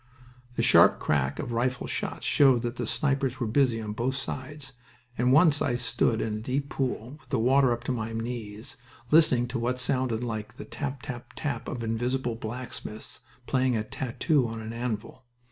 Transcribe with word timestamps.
The 0.55 0.63
sharp 0.63 0.97
crack 0.97 1.37
of 1.37 1.51
rifle 1.51 1.85
shots 1.85 2.25
showed 2.25 2.63
that 2.63 2.77
the 2.77 2.87
snipers 2.87 3.39
were 3.39 3.45
busy 3.45 3.79
on 3.79 3.93
both 3.93 4.15
sides, 4.15 4.73
and 5.15 5.31
once 5.31 5.61
I 5.61 5.75
stood 5.75 6.21
in 6.21 6.33
a 6.33 6.39
deep 6.41 6.69
pool, 6.69 7.17
with 7.19 7.29
the 7.29 7.37
water 7.37 7.71
up 7.71 7.83
to 7.83 7.91
my 7.91 8.11
knees, 8.11 8.77
listening 9.11 9.47
to 9.49 9.59
what 9.59 9.79
sounded 9.79 10.23
like 10.23 10.55
the 10.55 10.65
tap 10.65 11.03
tap 11.03 11.33
tap 11.35 11.67
of 11.67 11.83
invisible 11.83 12.33
blacksmiths 12.33 13.19
playing 13.45 13.77
a 13.77 13.83
tattoo 13.83 14.47
on 14.47 14.59
an 14.59 14.73
anvil. 14.73 15.23